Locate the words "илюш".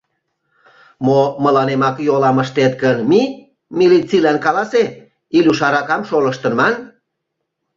5.37-5.59